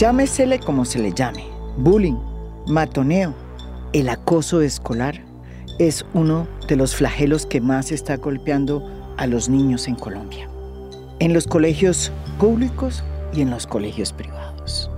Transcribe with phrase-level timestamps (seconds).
[0.00, 1.44] Llámesele como se le llame,
[1.76, 2.16] bullying,
[2.66, 3.34] matoneo,
[3.92, 5.22] el acoso escolar
[5.78, 8.82] es uno de los flagelos que más está golpeando
[9.18, 10.48] a los niños en Colombia,
[11.18, 13.04] en los colegios públicos
[13.34, 14.90] y en los colegios privados.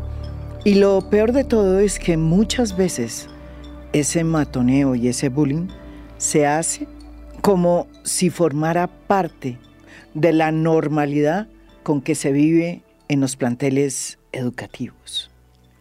[0.65, 3.29] Y lo peor de todo es que muchas veces
[3.93, 5.67] ese matoneo y ese bullying
[6.17, 6.87] se hace
[7.41, 9.59] como si formara parte
[10.15, 11.49] de la normalidad
[11.83, 15.31] con que se vive en los planteles educativos.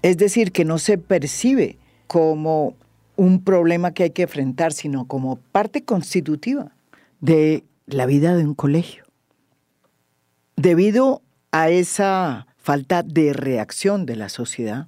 [0.01, 2.75] Es decir, que no se percibe como
[3.15, 6.71] un problema que hay que enfrentar, sino como parte constitutiva
[7.19, 9.05] de la vida de un colegio.
[10.55, 14.87] Debido a esa falta de reacción de la sociedad,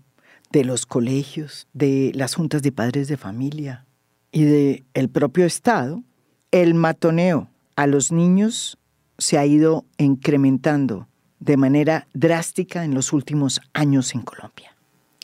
[0.52, 3.86] de los colegios, de las juntas de padres de familia
[4.32, 6.04] y del el propio Estado,
[6.52, 8.78] el matoneo a los niños
[9.18, 11.08] se ha ido incrementando
[11.44, 14.76] de manera drástica en los últimos años en Colombia,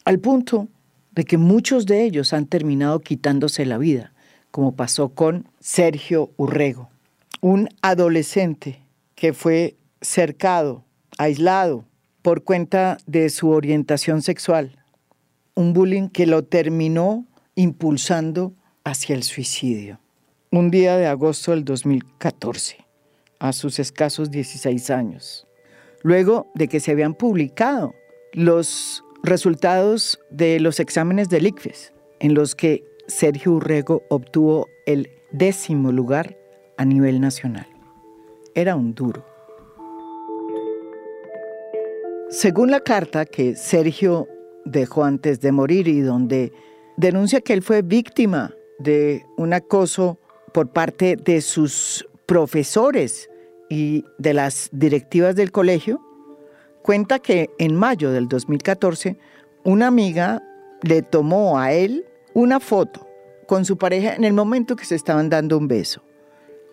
[0.03, 0.67] al punto
[1.11, 4.11] de que muchos de ellos han terminado quitándose la vida,
[4.51, 6.89] como pasó con Sergio Urrego,
[7.39, 8.81] un adolescente
[9.15, 10.83] que fue cercado,
[11.17, 11.85] aislado,
[12.21, 14.77] por cuenta de su orientación sexual,
[15.55, 17.25] un bullying que lo terminó
[17.55, 18.53] impulsando
[18.83, 19.99] hacia el suicidio.
[20.51, 22.77] Un día de agosto del 2014,
[23.39, 25.45] a sus escasos 16 años,
[26.03, 27.93] luego de que se habían publicado
[28.33, 35.91] los resultados de los exámenes del ICFES, en los que Sergio Urrego obtuvo el décimo
[35.91, 36.37] lugar
[36.77, 37.67] a nivel nacional.
[38.55, 39.25] Era un duro.
[42.29, 44.27] Según la carta que Sergio
[44.65, 46.51] dejó antes de morir y donde
[46.97, 50.19] denuncia que él fue víctima de un acoso
[50.53, 53.29] por parte de sus profesores
[53.69, 56.01] y de las directivas del colegio,
[56.81, 59.17] cuenta que en mayo del 2014
[59.63, 60.41] una amiga
[60.81, 63.07] le tomó a él una foto
[63.47, 66.03] con su pareja en el momento que se estaban dando un beso.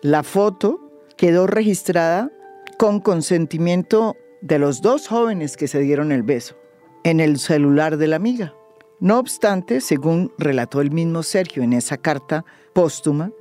[0.01, 0.79] La foto
[1.17, 2.31] quedó registrada
[2.77, 6.55] con consentimiento de los dos jóvenes que se dieron el beso
[7.03, 8.53] en el celular de la amiga.
[8.99, 13.31] No obstante, según relató el mismo Sergio en esa carta póstuma,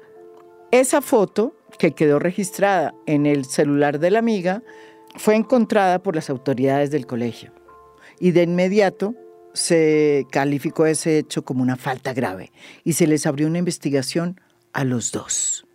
[0.71, 4.63] esa foto que quedó registrada en el celular de la amiga
[5.17, 7.53] fue encontrada por las autoridades del colegio
[8.19, 9.15] y de inmediato
[9.53, 12.53] se calificó ese hecho como una falta grave
[12.85, 14.41] y se les abrió una investigación
[14.73, 15.67] a los dos.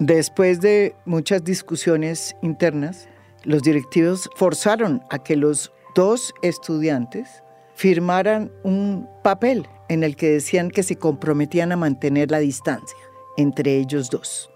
[0.00, 3.08] Después de muchas discusiones internas,
[3.44, 7.42] los directivos forzaron a que los dos estudiantes
[7.74, 12.98] firmaran un papel en el que decían que se comprometían a mantener la distancia
[13.36, 14.50] entre ellos dos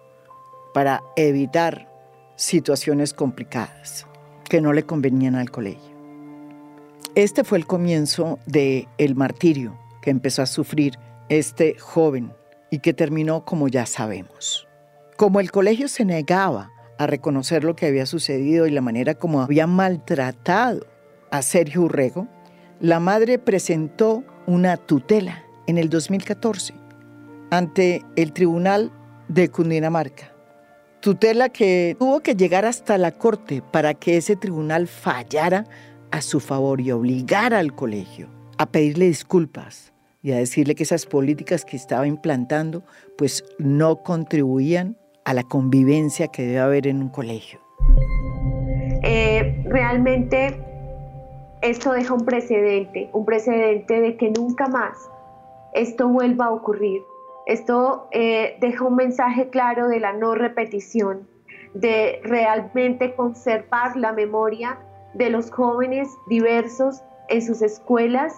[0.74, 1.88] para evitar
[2.36, 4.06] situaciones complicadas
[4.48, 5.96] que no le convenían al colegio.
[7.14, 12.32] Este fue el comienzo de el martirio que empezó a sufrir este joven
[12.70, 14.68] y que terminó como ya sabemos.
[15.16, 19.40] Como el colegio se negaba a reconocer lo que había sucedido y la manera como
[19.40, 20.86] había maltratado
[21.30, 22.28] a Sergio Urrego,
[22.80, 26.74] la madre presentó una tutela en el 2014
[27.50, 28.92] ante el Tribunal
[29.28, 30.32] de Cundinamarca.
[31.00, 35.64] Tutela que tuvo que llegar hasta la corte para que ese tribunal fallara
[36.10, 38.28] a su favor y obligara al colegio
[38.58, 39.92] a pedirle disculpas
[40.22, 42.82] y a decirle que esas políticas que estaba implantando
[43.16, 47.60] pues no contribuían a la convivencia que debe haber en un colegio.
[49.04, 50.60] Eh, realmente
[51.62, 54.96] esto deja un precedente, un precedente de que nunca más
[55.74, 57.02] esto vuelva a ocurrir.
[57.48, 61.26] Esto eh, deja un mensaje claro de la no repetición,
[61.72, 64.78] de realmente conservar la memoria
[65.14, 68.34] de los jóvenes diversos en sus escuelas,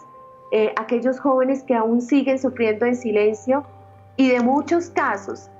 [0.53, 3.65] eh, aquellos jóvenes que aún siguen sufriendo en silencio
[4.17, 5.51] y de muchos casos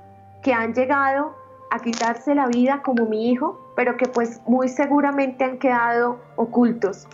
[0.43, 1.35] que han llegado
[1.71, 7.05] a quitarse la vida como mi hijo, pero que pues muy seguramente han quedado ocultos.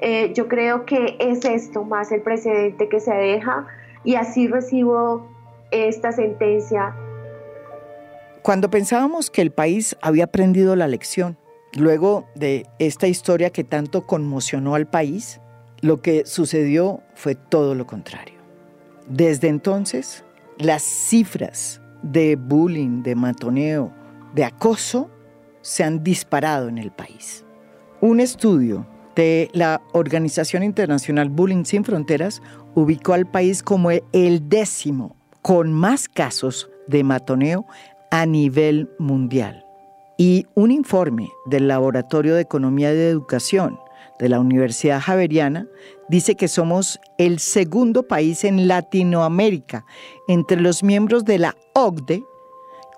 [0.00, 3.66] Eh, yo creo que es esto más el precedente que se deja
[4.04, 5.31] y así recibo
[5.72, 6.94] esta sentencia.
[8.42, 11.38] Cuando pensábamos que el país había aprendido la lección,
[11.74, 15.40] luego de esta historia que tanto conmocionó al país,
[15.80, 18.34] lo que sucedió fue todo lo contrario.
[19.08, 20.24] Desde entonces,
[20.58, 23.92] las cifras de bullying, de matoneo,
[24.34, 25.10] de acoso
[25.60, 27.44] se han disparado en el país.
[28.00, 32.42] Un estudio de la Organización Internacional Bullying Sin Fronteras
[32.74, 37.66] ubicó al país como el décimo con más casos de matoneo
[38.10, 39.64] a nivel mundial.
[40.16, 43.78] Y un informe del Laboratorio de Economía de Educación
[44.18, 45.66] de la Universidad Javeriana,
[46.08, 49.84] dice que somos el segundo país en Latinoamérica
[50.28, 52.22] entre los miembros de la OCDE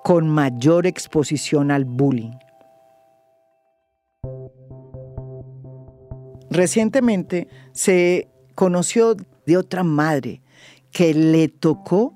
[0.02, 2.32] con mayor exposición al bullying.
[6.50, 10.43] Recientemente se conoció de otra madre
[10.91, 12.14] que le tocó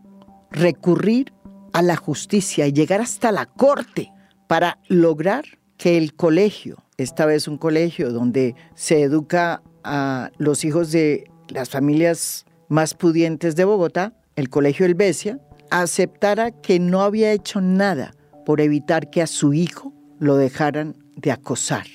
[0.51, 1.33] recurrir
[1.73, 4.13] a la justicia y llegar hasta la corte
[4.47, 5.45] para lograr
[5.77, 11.71] que el colegio, esta vez un colegio donde se educa a los hijos de las
[11.71, 15.41] familias más pudientes de Bogotá, el Colegio Helvecia,
[15.71, 18.15] aceptara que no había hecho nada
[18.45, 21.87] por evitar que a su hijo lo dejaran de acosar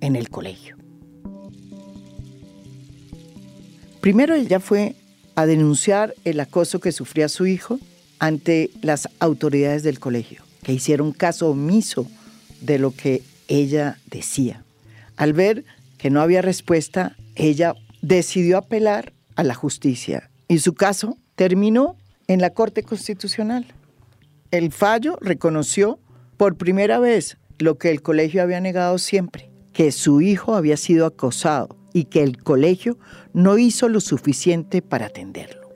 [0.00, 0.76] en el colegio.
[4.00, 4.94] Primero ella fue
[5.38, 7.78] a denunciar el acoso que sufría su hijo
[8.18, 12.08] ante las autoridades del colegio, que hicieron caso omiso
[12.60, 14.64] de lo que ella decía.
[15.16, 15.64] Al ver
[15.96, 21.94] que no había respuesta, ella decidió apelar a la justicia y su caso terminó
[22.26, 23.64] en la Corte Constitucional.
[24.50, 26.00] El fallo reconoció
[26.36, 31.06] por primera vez lo que el colegio había negado siempre, que su hijo había sido
[31.06, 32.98] acosado y que el colegio
[33.38, 35.70] no hizo lo suficiente para atenderlo.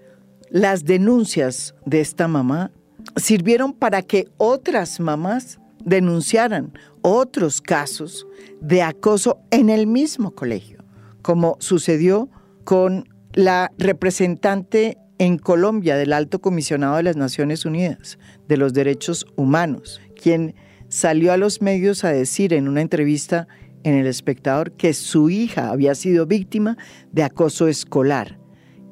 [0.51, 2.73] Las denuncias de esta mamá
[3.15, 8.27] sirvieron para que otras mamás denunciaran otros casos
[8.61, 10.85] de acoso en el mismo colegio,
[11.23, 12.29] como sucedió
[12.65, 18.19] con la representante en Colombia del Alto Comisionado de las Naciones Unidas
[18.49, 20.57] de los Derechos Humanos, quien
[20.89, 23.47] salió a los medios a decir en una entrevista
[23.85, 26.77] en El Espectador que su hija había sido víctima
[27.13, 28.39] de acoso escolar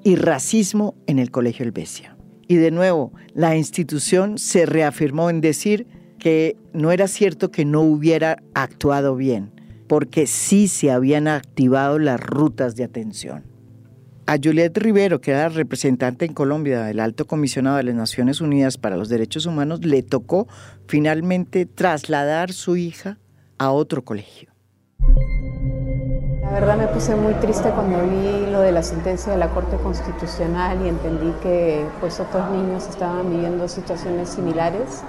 [0.04, 2.16] y racismo en el Colegio Helvecia.
[2.48, 5.86] Y de nuevo, la institución se reafirmó en decir
[6.18, 9.52] que no era cierto que no hubiera actuado bien,
[9.86, 13.44] porque sí se habían activado las rutas de atención.
[14.26, 18.78] A Juliette Rivero, que era representante en Colombia del Alto Comisionado de las Naciones Unidas
[18.78, 20.46] para los Derechos Humanos, le tocó
[20.86, 23.18] finalmente trasladar su hija
[23.58, 24.49] a otro colegio.
[26.42, 29.76] La verdad me puse muy triste cuando vi lo de la sentencia de la Corte
[29.76, 35.02] Constitucional y entendí que pues otros niños estaban viviendo situaciones similares.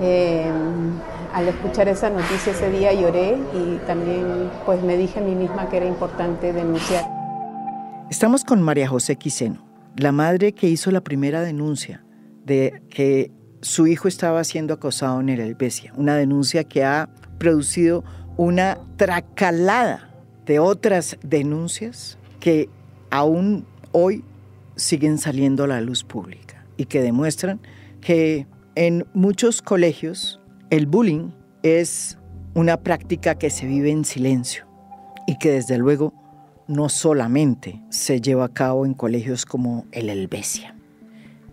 [0.00, 0.50] Eh,
[1.32, 5.68] al escuchar esa noticia ese día lloré y también pues me dije a mí misma
[5.68, 7.04] que era importante denunciar.
[8.10, 9.64] Estamos con María José Quiseno,
[9.96, 12.04] la madre que hizo la primera denuncia
[12.44, 17.08] de que su hijo estaba siendo acosado en el Helvecia, una denuncia que ha
[17.38, 18.04] producido
[18.38, 20.08] una tracalada
[20.46, 22.70] de otras denuncias que
[23.10, 24.24] aún hoy
[24.76, 27.60] siguen saliendo a la luz pública y que demuestran
[28.00, 28.46] que
[28.76, 30.40] en muchos colegios
[30.70, 31.32] el bullying
[31.64, 32.16] es
[32.54, 34.66] una práctica que se vive en silencio
[35.26, 36.14] y que desde luego
[36.68, 40.76] no solamente se lleva a cabo en colegios como el Helvecia.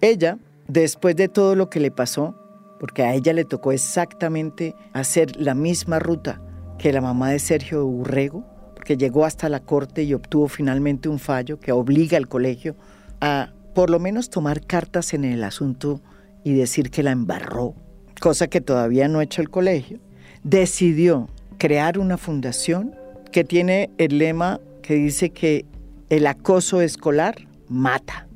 [0.01, 2.35] Ella, después de todo lo que le pasó,
[2.79, 6.41] porque a ella le tocó exactamente hacer la misma ruta
[6.77, 8.45] que la mamá de Sergio Urrego,
[8.83, 12.75] que llegó hasta la corte y obtuvo finalmente un fallo que obliga al colegio
[13.21, 16.01] a por lo menos tomar cartas en el asunto
[16.43, 17.75] y decir que la embarró,
[18.21, 19.99] cosa que todavía no ha hecho el colegio,
[20.43, 22.95] decidió crear una fundación
[23.31, 25.65] que tiene el lema que dice que
[26.09, 27.35] el acoso escolar
[27.67, 28.27] mata.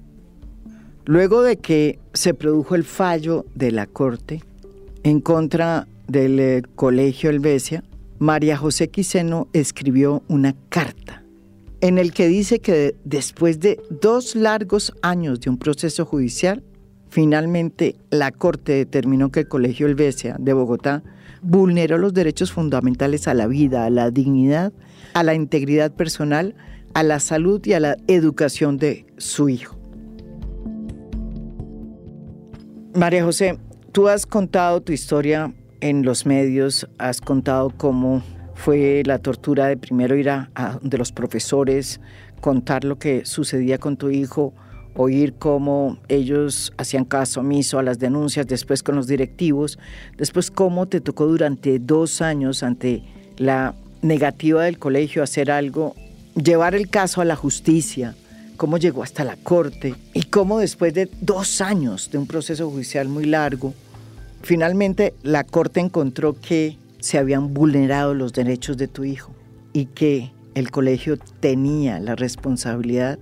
[1.06, 4.44] Luego de que se produjo el fallo de la corte
[5.04, 7.84] en contra del eh, colegio Helvecia,
[8.20, 11.24] María José Quiseno escribió una carta
[11.82, 16.62] en el que dice que después de dos largos años de un proceso judicial,
[17.10, 21.02] finalmente la Corte determinó que el Colegio Helvecia de Bogotá
[21.42, 24.74] vulneró los derechos fundamentales a la vida, a la dignidad,
[25.14, 26.56] a la integridad personal,
[26.94, 29.78] a la salud y a la educación de su hijo.
[32.94, 33.58] María José,
[33.94, 38.22] tú has contado tu historia en los medios has contado cómo
[38.56, 40.50] fue la tortura de primero ir a,
[40.82, 42.00] de los profesores,
[42.42, 44.54] contar lo que sucedía con tu hijo,
[44.96, 49.80] oír cómo ellos hacían caso omiso a las denuncias, después con los directivos,
[50.18, 53.04] después cómo te tocó durante dos años ante
[53.38, 55.96] la negativa del colegio hacer algo,
[56.36, 58.16] llevar el caso a la justicia,
[58.58, 63.08] cómo llegó hasta la corte y cómo después de dos años de un proceso judicial
[63.08, 63.74] muy largo,
[64.42, 69.32] Finalmente, la Corte encontró que se habían vulnerado los derechos de tu hijo
[69.74, 73.20] y que el colegio tenía la responsabilidad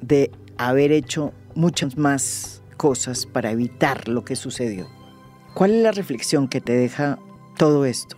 [0.00, 4.88] de haber hecho muchas más cosas para evitar lo que sucedió.
[5.54, 7.18] ¿Cuál es la reflexión que te deja
[7.56, 8.16] todo esto?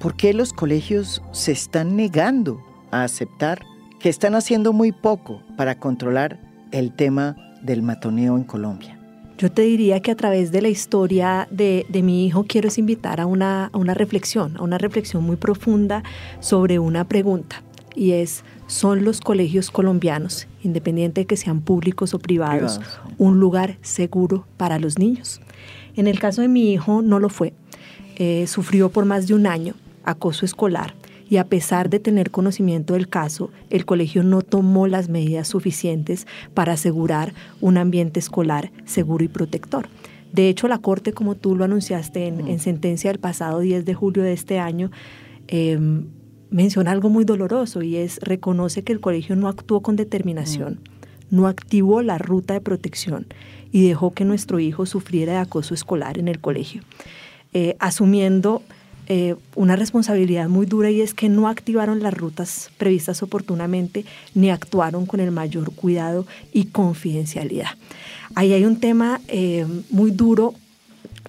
[0.00, 3.64] ¿Por qué los colegios se están negando a aceptar
[3.98, 6.38] que están haciendo muy poco para controlar
[6.72, 8.93] el tema del matoneo en Colombia.
[9.44, 13.26] Yo te diría que a través de la historia de, mi hijo quiero invitar a
[13.26, 16.02] una, a una reflexión, a una reflexión muy profunda
[16.40, 17.62] sobre una pregunta
[17.94, 22.80] y es, ¿son los colegios colombianos, independiente de que sean públicos o privados,
[23.18, 25.42] un lugar seguro para los niños?
[25.94, 27.52] En el caso de mi hijo no lo fue.
[28.16, 29.74] Eh, sufrió por más de un año
[30.04, 30.94] acoso escolar
[31.28, 36.26] y a pesar de tener conocimiento del caso, el colegio no tomó las medidas suficientes
[36.52, 39.88] para asegurar un ambiente escolar seguro y protector.
[40.32, 42.58] De hecho, la Corte, como tú lo anunciaste en, mm.
[42.58, 44.90] sentencia del pasado 10 de julio de este año,
[45.46, 46.06] em,
[46.50, 51.36] menciona algo muy doloroso y es reconoce que el colegio no actuó con determinación, mm.
[51.36, 53.26] no activó la ruta de protección
[53.70, 56.82] y dejó que nuestro hijo sufriera de acoso escolar en el colegio,
[57.52, 58.62] eh, asumiendo
[59.06, 64.50] eh, una responsabilidad muy dura y es que no activaron las rutas previstas oportunamente ni
[64.50, 67.70] actuaron con el mayor cuidado y confidencialidad.
[68.34, 70.54] Ahí hay un tema eh, muy duro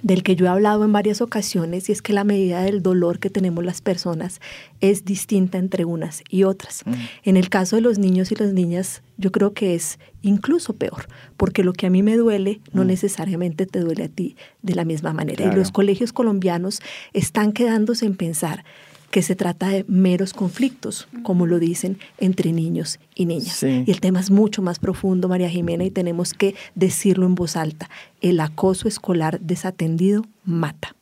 [0.05, 3.17] del que yo he hablado en varias ocasiones y es que la medida del dolor
[3.17, 4.39] que tenemos las personas
[4.79, 6.83] es distinta entre unas y otras.
[6.85, 6.93] Mm.
[7.23, 11.07] En el caso de los niños y las niñas, yo creo que es incluso peor,
[11.37, 12.87] porque lo que a mí me duele no mm.
[12.87, 15.51] necesariamente te duele a ti de la misma manera.
[15.51, 16.81] Y los colegios colombianos
[17.13, 18.63] están quedándose en pensar
[19.11, 23.63] que se trata de meros conflictos, como lo dicen, entre niños y niñas.
[23.63, 27.55] Y el tema es mucho más profundo, María Jimena, y tenemos que decirlo en voz
[27.55, 27.89] alta.
[28.21, 30.95] El acoso escolar desatendido mata.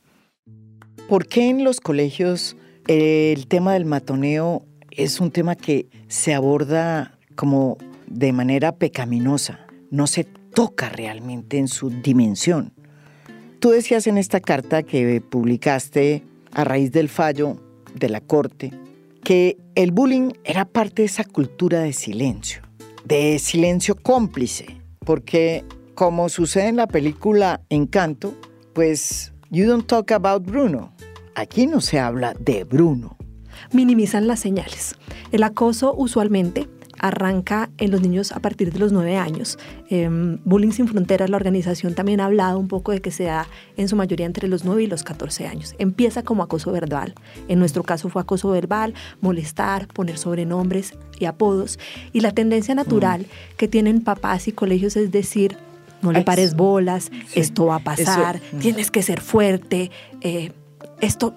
[1.08, 2.56] ¿Por qué en los colegios
[2.86, 9.66] el tema del matoneo es un tema que se aborda como de manera pecaminosa?
[9.90, 12.72] No se toca realmente en su dimensión.
[13.58, 17.60] Tú decías en esta carta que publicaste a raíz del fallo
[17.94, 18.72] de la corte
[19.24, 22.62] que el bullying era parte de esa cultura de silencio,
[23.04, 28.34] de silencio cómplice, porque como sucede en la película Encanto,
[28.74, 30.92] pues you don't talk about Bruno.
[31.34, 33.16] Aquí no se habla de Bruno.
[33.72, 34.94] Minimizan las señales.
[35.32, 39.58] El acoso usualmente arranca en los niños a partir de los nueve años.
[39.90, 43.46] Em, Bullying Sin Fronteras, la organización también ha hablado un poco de que se da
[43.76, 45.74] en su mayoría entre los nueve y los 14 años.
[45.78, 47.14] Empieza como acoso verbal.
[47.48, 51.78] En nuestro caso fue acoso verbal, molestar, poner sobrenombres y apodos.
[52.12, 53.56] Y la tendencia natural mm.
[53.56, 55.56] que tienen papás y colegios es decir,
[56.02, 58.58] no le pares bolas, esto va a pasar, mm.
[58.58, 60.52] tienes que ser fuerte, eh,
[61.00, 61.34] esto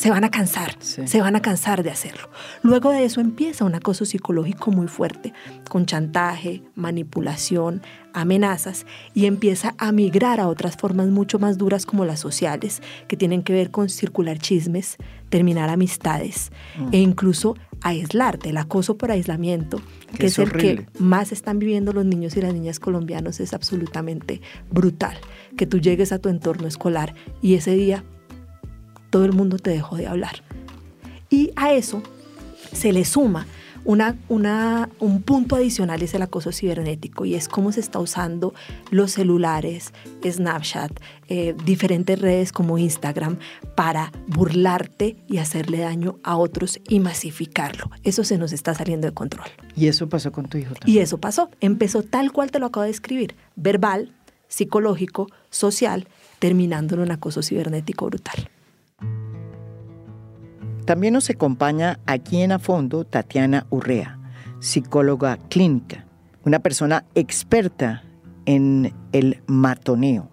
[0.00, 2.30] se van a cansar, se van a cansar de hacerlo.
[2.62, 5.34] Luego de eso empieza un acoso psicológico muy fuerte,
[5.68, 7.82] con chantaje, manipulación,
[8.14, 13.18] amenazas, y empieza a migrar a otras formas mucho más duras como las sociales, que
[13.18, 14.96] tienen que ver con circular chismes,
[15.28, 16.88] terminar amistades mm.
[16.92, 19.82] e incluso aislarte, el acoso por aislamiento,
[20.18, 24.40] que es, el que más están viviendo los niños y las niñas colombianos, es absolutamente
[24.70, 25.18] brutal.
[25.58, 28.02] Que tú llegues a tu entorno escolar y ese día
[29.10, 30.42] todo el mundo te dejó de hablar.
[31.28, 32.02] Y a eso
[32.72, 33.46] se le suma
[33.84, 38.52] una, una, un punto adicional es el acoso cibernético y es cómo se está usando
[38.90, 39.92] los celulares,
[40.24, 40.92] Snapchat,
[41.28, 43.38] eh, diferentes redes como Instagram
[43.74, 47.90] para burlarte y hacerle daño a otros y masificarlo.
[48.02, 49.48] Eso se nos está saliendo de control.
[49.74, 50.98] Y eso pasó con tu hijo también.
[50.98, 51.50] Y eso pasó.
[51.60, 53.34] Empezó tal cual te lo acabo de escribir.
[53.56, 54.12] Verbal,
[54.48, 56.06] psicológico, social,
[56.38, 58.50] terminando en un acoso cibernético brutal.
[60.90, 64.18] También nos acompaña aquí en a fondo Tatiana Urrea,
[64.58, 66.04] psicóloga clínica,
[66.44, 68.02] una persona experta
[68.44, 70.28] en el matoneo.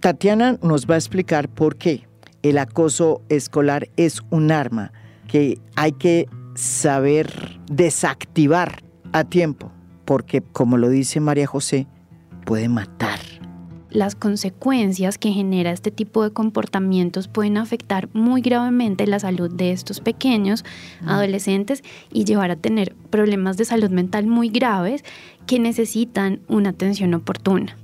[0.00, 2.08] Tatiana nos va a explicar por qué
[2.42, 4.90] el acoso escolar es un arma
[5.26, 8.82] que hay que saber desactivar
[9.12, 9.70] a tiempo,
[10.06, 11.86] porque como lo dice María José,
[12.46, 13.18] puede matar
[13.90, 19.72] las consecuencias que genera este tipo de comportamientos pueden afectar muy gravemente la salud de
[19.72, 20.64] estos pequeños
[21.06, 25.04] adolescentes y llevar a tener problemas de salud mental muy graves
[25.46, 27.76] que necesitan una atención oportuna.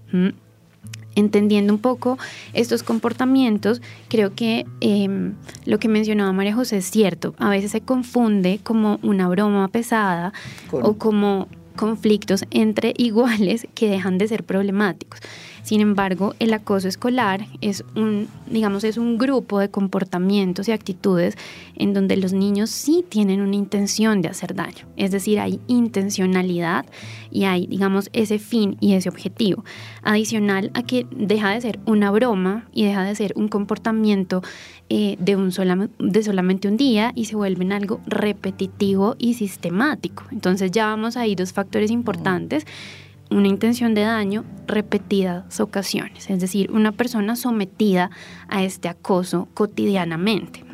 [1.16, 2.18] Entendiendo un poco
[2.52, 5.34] estos comportamientos, creo que em,
[5.64, 7.34] lo que mencionaba María José es cierto.
[7.38, 10.32] A veces se confunde como una broma pesada
[10.72, 15.20] o como conflictos entre iguales que dejan de ser problemáticos.
[15.64, 21.38] Sin embargo, el acoso escolar es un, digamos, es un grupo de comportamientos y actitudes
[21.74, 24.86] en donde los niños sí tienen una intención de hacer daño.
[24.98, 26.84] Es decir, hay intencionalidad
[27.30, 29.64] y hay, digamos, ese fin y ese objetivo.
[30.02, 34.42] Adicional a que deja de ser una broma y deja de ser un comportamiento
[34.90, 35.50] eh, de, un
[35.98, 40.24] de solamente un día y se vuelve en algo repetitivo y sistemático.
[40.30, 42.66] Entonces ya vamos a ir dos factores importantes
[43.30, 48.10] una intención de daño repetidas ocasiones, es decir, una persona sometida
[48.48, 50.64] a este acoso cotidianamente.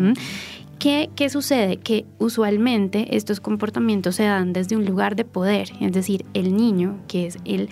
[0.78, 1.76] ¿Qué, ¿Qué, sucede?
[1.76, 6.99] Que usualmente estos comportamientos se dan desde un lugar de poder, es decir, el niño,
[7.07, 7.69] que es el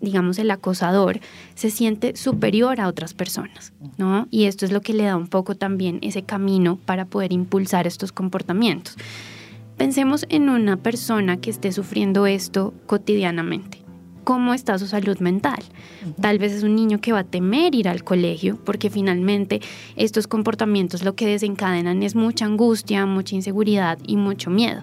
[0.00, 1.18] digamos, el acosador,
[1.56, 4.28] se siente superior a otras personas, ¿no?
[4.30, 7.88] Y esto es lo que le da un poco también ese camino para poder impulsar
[7.88, 8.96] estos comportamientos.
[9.76, 13.77] Pensemos en una persona que esté sufriendo esto cotidianamente
[14.28, 15.56] cómo está su salud mental.
[16.20, 19.62] Tal vez es un niño que va a temer ir al colegio porque finalmente
[19.96, 24.82] estos comportamientos lo que desencadenan es mucha angustia, mucha inseguridad y mucho miedo.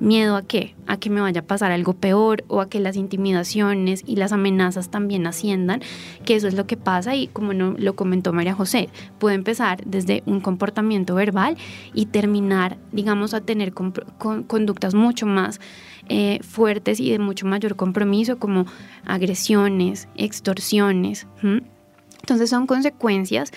[0.00, 0.74] ¿Miedo a qué?
[0.86, 4.32] A que me vaya a pasar algo peor o a que las intimidaciones y las
[4.32, 5.82] amenazas también asciendan,
[6.24, 8.88] que eso es lo que pasa y como lo comentó María José,
[9.18, 11.56] puede empezar desde un comportamiento verbal
[11.94, 15.60] y terminar, digamos, a tener conductas mucho más
[16.08, 18.66] eh, fuertes y de mucho mayor compromiso, como
[19.04, 21.26] agresiones, extorsiones.
[22.22, 23.52] Entonces son consecuencias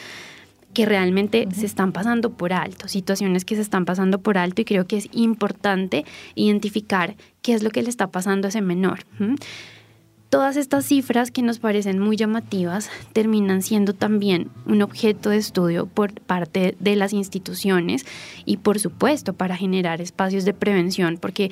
[0.74, 4.66] que realmente se están pasando por alto, situaciones que se están pasando por alto y
[4.66, 9.00] creo que es importante identificar qué es lo que le está pasando a ese menor.
[10.30, 15.88] Todas estas cifras que nos parecen muy llamativas terminan siendo también un objeto de estudio
[15.88, 18.06] por parte de las instituciones
[18.46, 21.51] y por supuesto para generar espacios de prevención, porque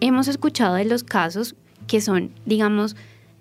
[0.00, 1.56] hemos escuchado de los casos
[1.88, 2.94] que son, digamos,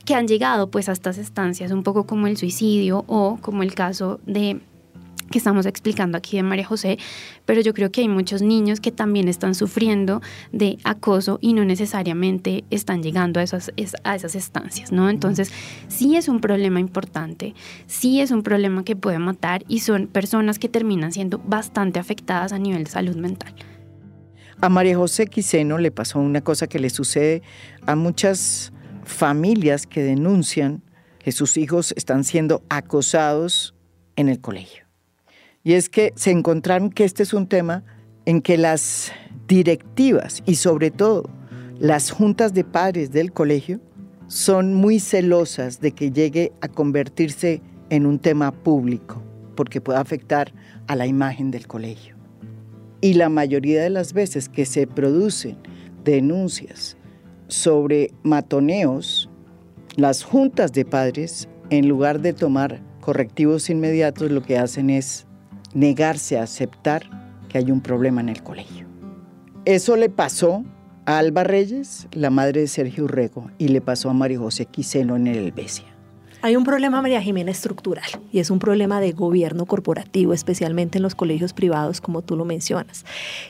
[0.05, 3.75] que han llegado pues a estas estancias, un poco como el suicidio o como el
[3.75, 4.59] caso de
[5.29, 6.98] que estamos explicando aquí de María José,
[7.45, 10.21] pero yo creo que hay muchos niños que también están sufriendo
[10.51, 13.71] de acoso y no necesariamente están llegando a esas,
[14.36, 15.09] estancias, ¿no?
[15.09, 15.51] Entonces,
[15.88, 17.53] sí es un problema importante,
[17.88, 22.53] sí es un problema que puede matar y son personas que terminan siendo bastante afectadas
[22.53, 23.53] a nivel de salud mental.
[24.61, 27.42] A María José Quiseno le pasó una cosa que le sucede
[27.85, 28.74] a muchas
[29.05, 30.83] familias que denuncian
[31.20, 33.74] que sus hijos están siendo acosados
[34.15, 34.88] en el colegio.
[35.63, 37.83] Y es que se encontraron que este es un tema
[38.25, 39.11] en que las
[39.48, 41.29] directivas y sobre todo
[41.79, 43.79] las juntas de padres del colegio
[44.27, 49.24] son muy celosas de que llegue a convertirse en un tema público,
[49.55, 50.53] porque puede afectar
[50.87, 52.15] a la imagen del colegio.
[53.01, 55.57] Y la mayoría de las veces que se producen
[56.03, 56.98] denuncias
[57.48, 59.29] sobre matoneos,
[59.95, 65.25] las juntas de padres, en lugar de tomar correctivos inmediatos, lo que hacen es
[65.74, 67.03] negarse a aceptar
[67.50, 68.88] que hay un problema en el colegio.
[69.66, 70.64] Eso le pasó
[71.05, 75.16] a Alba Reyes, la madre de Sergio Urrego, y le pasó a María José Quiseno
[75.16, 75.86] en el Helvecia.
[76.42, 81.03] Hay un problema, María Jimena, estructural y es un problema de gobierno corporativo, especialmente en
[81.03, 83.03] los colegios privados, como tú lo mencionas.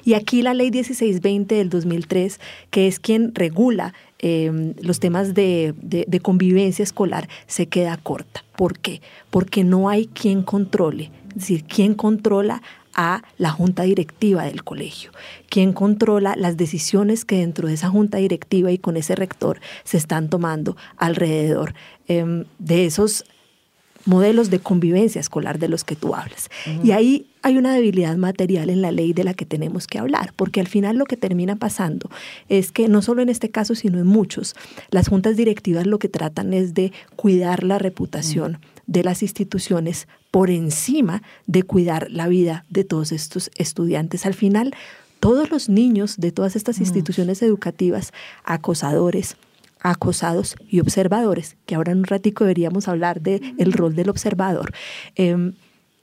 [0.04, 2.40] Y aquí la ley 1620 del 2003,
[2.72, 8.44] que es quien regula em, los temas de, de convivencia escolar, se queda corta.
[8.56, 9.02] ¿Por qué?
[9.30, 12.62] Porque no hay quien controle es decir, ¿quién controla
[12.94, 15.12] a la junta directiva del colegio?
[15.50, 19.98] ¿Quién controla las decisiones que dentro de esa junta directiva y con ese rector se
[19.98, 21.74] están tomando alrededor
[22.08, 23.26] em, de esos
[24.06, 26.50] modelos de convivencia escolar de los que tú hablas?
[26.84, 30.34] Y ahí hay una debilidad material en la ley de la que tenemos que hablar,
[30.36, 32.10] porque al final lo que termina pasando
[32.50, 34.56] es que no solo en este caso, sino en muchos,
[34.90, 40.50] las juntas directivas lo que tratan es de cuidar la reputación de las instituciones por
[40.50, 44.26] encima de cuidar la vida de todos estos estudiantes.
[44.26, 44.76] Al final,
[45.20, 46.84] todos los niños de todas estas mm.
[46.84, 48.14] instituciones educativas,
[48.44, 49.38] acosadores,
[49.82, 54.74] acosados y observadores, que ahora en un ratico deberíamos hablar del el rol del observador,
[55.16, 55.54] em,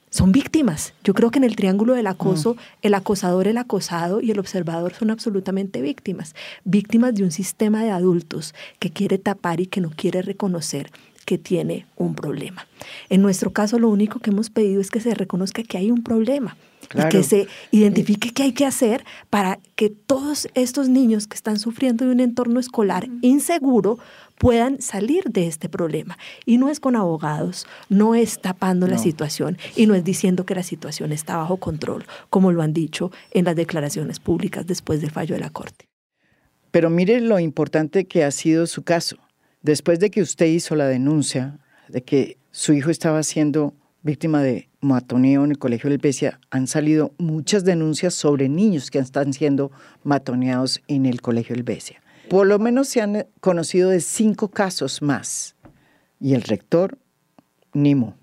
[0.09, 0.93] son víctimas.
[1.03, 2.57] Yo creo que en el triángulo del acoso, mm.
[2.81, 6.33] el acosador, el acosado y el observador son absolutamente víctimas.
[6.63, 10.91] Víctimas de un sistema de adultos que quiere tapar y que no quiere reconocer
[11.27, 12.65] que tiene un problema.
[13.09, 16.01] En nuestro caso, lo único que hemos pedido es que se reconozca que hay un
[16.01, 16.55] problema
[16.95, 21.59] y que se identifique qué hay que hacer para que todos estos niños que están
[21.59, 23.99] sufriendo de un entorno escolar inseguro
[24.37, 26.17] puedan salir de este problema.
[26.45, 30.55] Y no es con abogados, no es tapando la situación y no es diciendo que
[30.55, 35.11] la situación está bajo control, como lo han dicho en las declaraciones públicas después del
[35.11, 35.89] fallo de la Corte.
[36.71, 39.17] Pero mire lo importante que ha sido su caso.
[39.67, 44.69] Después de que usted hizo la denuncia de que su hijo estaba siendo víctima de
[44.79, 49.73] matoneo en el colegio del Besia, han salido muchas denuncias sobre niños que están siendo
[50.05, 52.01] matoneados en el colegio del Besia.
[52.29, 55.57] Por lo menos se han conocido de cinco casos más.
[56.21, 56.97] Y el rector,
[57.73, 58.15] Nimo.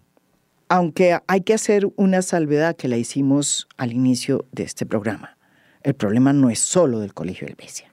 [0.71, 5.37] Aunque hay que hacer una salvedad que la hicimos al inicio de este programa.
[5.83, 7.93] El problema no es solo del colegio del Besia.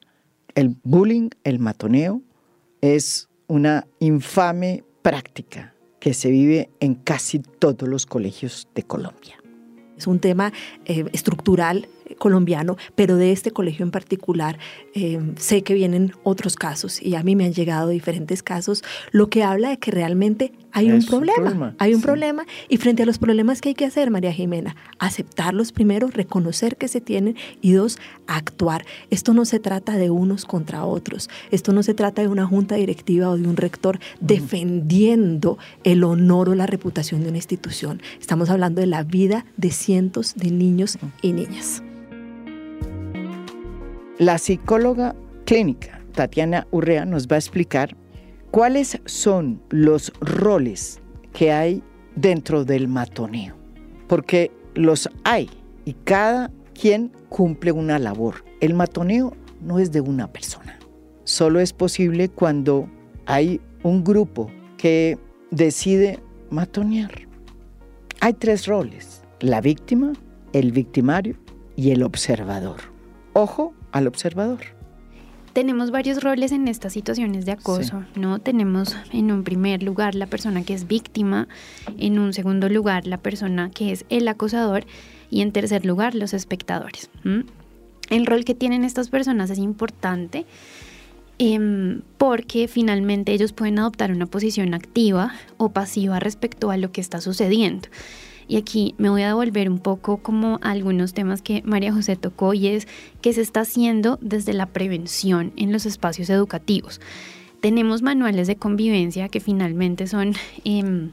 [0.55, 2.21] El bullying, el matoneo,
[2.79, 9.35] es una infame práctica que se vive en casi todos los colegios de Colombia.
[9.97, 10.53] Es un tema
[10.85, 11.89] eh, estructural
[12.21, 14.59] colombiano, pero de este colegio en particular
[14.93, 19.27] eh, sé que vienen otros casos y a mí me han llegado diferentes casos, lo
[19.27, 23.17] que habla de que realmente hay un problema, hay un problema y frente a los
[23.17, 27.97] problemas que hay que hacer, María Jimena, aceptarlos primero, reconocer que se tienen y dos,
[28.27, 28.85] actuar.
[29.09, 32.75] Esto no se trata de unos contra otros, esto no se trata de una junta
[32.75, 37.99] directiva o de un rector defendiendo el honor o la reputación de una institución.
[38.19, 41.81] Estamos hablando de la vida de cientos de niños y niñas.
[44.19, 47.95] La psicóloga clínica Tatiana Urrea nos va a explicar
[48.51, 51.01] cuáles son los roles
[51.33, 51.81] que hay
[52.15, 53.55] dentro del matoneo,
[54.07, 55.49] porque los hay
[55.85, 58.43] y cada quien cumple una labor.
[58.59, 60.77] El matoneo no es de una persona,
[61.23, 62.89] solo es posible cuando
[63.25, 65.17] hay un grupo que
[65.51, 66.19] decide
[66.49, 67.11] matonear.
[68.19, 70.13] Hay tres roles, la víctima,
[70.53, 71.37] el victimario
[71.75, 72.81] y el observador.
[73.33, 74.61] Ojo al observador.
[75.53, 78.39] Tenemos varios roles en estas situaciones de acoso, ¿no?
[78.39, 81.49] Tenemos en un primer lugar la persona que es víctima,
[81.97, 84.85] en un segundo lugar la persona que es el acosador
[85.29, 87.09] y en tercer lugar los espectadores.
[88.09, 90.45] El rol que tienen estas personas es importante
[91.37, 97.01] em, porque finalmente ellos pueden adoptar una posición activa o pasiva respecto a lo que
[97.01, 97.89] está sucediendo.
[98.51, 102.53] Y aquí me voy a devolver un poco como algunos temas que María José tocó
[102.53, 102.85] y es
[103.21, 106.99] qué se está haciendo desde la prevención en los espacios educativos.
[107.61, 110.33] Tenemos manuales de convivencia que finalmente son...
[110.65, 111.11] Em,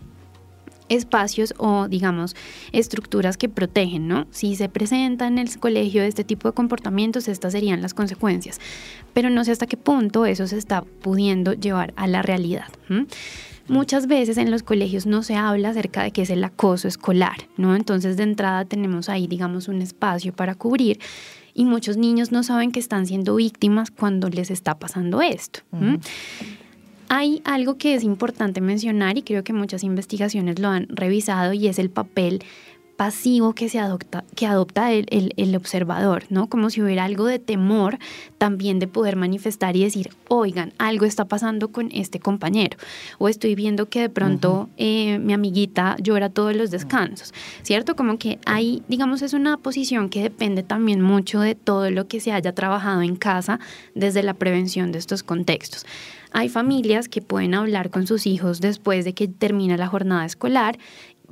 [0.88, 2.35] espacios o digamos
[2.72, 4.27] estructuras que protegen, ¿no?
[4.31, 8.59] Si se presenta en el colegio este tipo de comportamientos, estas serían las consecuencias.
[9.12, 12.68] Pero no sé hasta qué punto eso se está pudiendo llevar a la realidad.
[13.68, 17.37] Muchas veces en los colegios no se habla acerca de qué es el acoso escolar,
[17.57, 17.76] ¿no?
[17.76, 20.98] Entonces de entrada tenemos ahí, digamos, un espacio para cubrir
[21.54, 25.61] y muchos niños no saben que están siendo víctimas cuando les está pasando esto.
[27.11, 31.66] Hay algo que es importante mencionar y creo que muchas investigaciones lo han revisado y
[31.66, 32.42] es el papel
[32.98, 36.48] pasivo que se adopta, que adopta el, el, observador, ¿no?
[36.48, 37.96] Como si hubiera algo de temor
[38.38, 42.76] también de poder manifestar y decir, oigan, algo está pasando con este compañero.
[43.18, 47.32] O estoy viendo que de pronto eh, mi amiguita llora todos los descansos,
[47.62, 47.94] ¿cierto?
[47.94, 52.18] Como que hay, digamos, es una posición que depende también mucho de todo lo que
[52.18, 53.61] se haya trabajado en casa
[53.94, 55.87] desde la prevención de estos contextos.
[56.30, 60.78] Hay familias que pueden hablar con sus hijos después de que termina la jornada escolar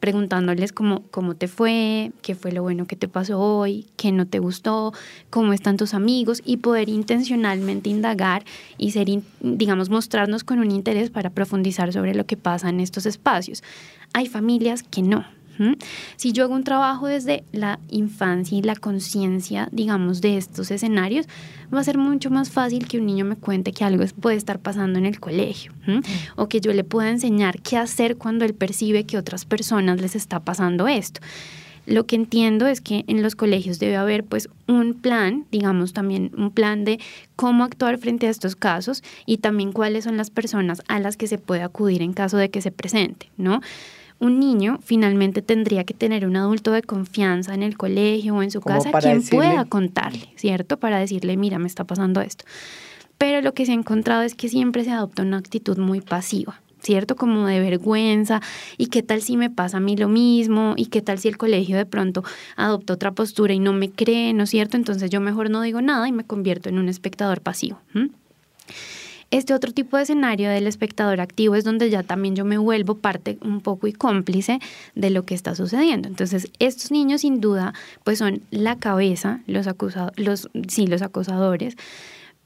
[0.01, 4.27] preguntándoles cómo, cómo te fue, qué fue lo bueno que te pasó hoy, qué no
[4.27, 4.93] te gustó,
[5.31, 8.45] cómo están tus amigos y poder intencionalmente indagar
[8.79, 9.09] y ser,
[9.41, 13.63] digamos, mostrarnos con un interés para profundizar sobre lo que pasa en estos espacios.
[14.13, 15.25] Hay familias que no,
[16.17, 21.27] si yo hago un trabajo desde la infancia y la conciencia, digamos, de estos escenarios,
[21.73, 24.59] va a ser mucho más fácil que un niño me cuente que algo puede estar
[24.59, 25.73] pasando en el colegio
[26.37, 30.17] o que yo le pueda enseñar qué hacer cuando él percibe que otras personas les
[30.17, 31.21] está pasando esto.
[31.87, 36.33] Lo que entiendo es que en los colegios debe haber pues un plan, digamos también
[36.37, 36.99] un plan de
[37.37, 41.29] cómo actuar frente a estos casos y también cuáles son las personas a las que
[41.29, 43.61] se puede acudir en caso de que se presente, ¿no?
[44.19, 48.51] Un niño finalmente tendría que tener un adulto de confianza en el colegio o en
[48.51, 50.79] su casa quien pueda contarle, ¿cierto?
[50.79, 52.45] Para decirle, mira, me está pasando esto.
[53.19, 56.61] Pero lo que se ha encontrado es que siempre se adopta una actitud muy pasiva.
[56.83, 57.17] ¿cierto?
[57.17, 58.41] Como de vergüenza,
[58.79, 61.37] y qué tal si me pasa a mí lo mismo, y qué tal si el
[61.37, 62.23] colegio de pronto
[62.55, 64.77] adopta otra postura y no me cree, ¿no es cierto?
[64.77, 67.81] Entonces yo mejor no digo nada y me convierto en un espectador pasivo.
[69.37, 72.95] Este otro tipo de escenario del espectador activo es donde ya también yo me vuelvo
[72.95, 74.61] parte un poco y cómplice
[74.95, 76.09] de lo que está sucediendo.
[76.09, 81.77] Entonces, estos niños sin duda pues son la cabeza, los acusados, los sí, los acosadores,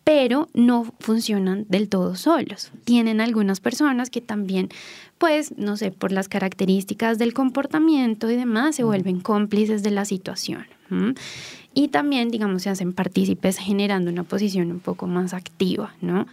[0.02, 2.72] pero no funcionan del todo solos.
[2.82, 4.68] Tienen algunas personas que también,
[5.16, 10.04] pues, no sé, por las características del comportamiento y demás, se vuelven cómplices de la
[10.04, 10.66] situación.
[11.72, 16.26] y también, digamos, se hacen partícipes generando una posición un poco más activa, ¿no?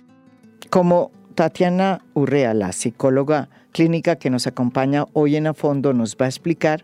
[0.70, 6.26] Como Tatiana Urrea, la psicóloga clínica que nos acompaña hoy en A Fondo, nos va
[6.26, 6.84] a explicar,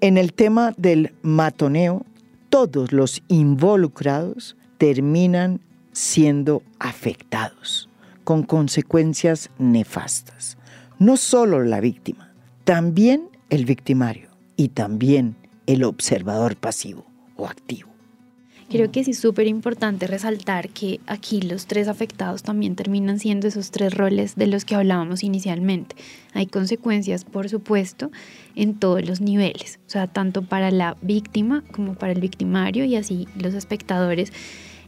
[0.00, 2.04] en el tema del matoneo,
[2.48, 5.60] todos los involucrados terminan
[5.92, 7.88] siendo afectados
[8.22, 10.56] con consecuencias nefastas.
[10.98, 12.32] No solo la víctima,
[12.64, 17.04] también el victimario y también el observador pasivo
[17.36, 17.97] o activo.
[18.70, 23.48] Creo que sí es súper importante resaltar que aquí los tres afectados también terminan siendo
[23.48, 25.96] esos tres roles de los que hablábamos inicialmente.
[26.34, 28.10] Hay consecuencias, por supuesto,
[28.56, 32.96] en todos los niveles, o sea, tanto para la víctima como para el victimario y
[32.96, 34.34] así los espectadores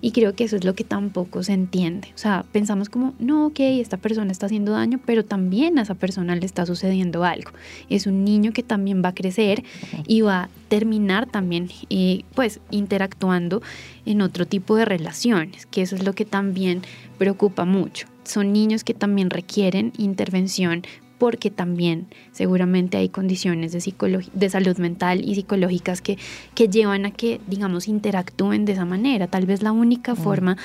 [0.00, 2.08] y creo que eso es lo que tampoco se entiende.
[2.14, 5.94] O sea, pensamos como, no, ok, esta persona está haciendo daño, pero también a esa
[5.94, 7.50] persona le está sucediendo algo.
[7.88, 9.62] Es un niño que también va a crecer
[10.06, 13.62] y va a terminar también, eh, pues, interactuando
[14.06, 16.82] en otro tipo de relaciones, que eso es lo que también
[17.18, 18.06] preocupa mucho.
[18.24, 20.82] Son niños que también requieren intervención
[21.20, 26.16] porque también seguramente hay condiciones de, de salud mental y psicológicas que,
[26.54, 29.26] que llevan a que, digamos, interactúen de esa manera.
[29.26, 30.56] Tal vez la única forma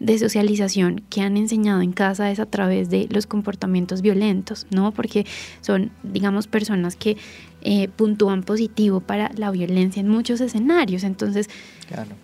[0.00, 4.92] de socialización que han enseñado en casa es a través de los comportamientos violentos, ¿no?
[4.92, 5.26] Porque
[5.60, 7.18] son, digamos, personas que
[7.60, 11.04] eh, puntúan positivo para la violencia en muchos escenarios.
[11.04, 11.50] Entonces,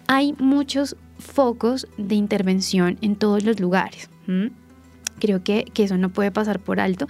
[0.06, 4.08] hay muchos focos de intervención en todos los lugares.
[5.18, 7.08] Creo que, que, eso no puede pasar por alto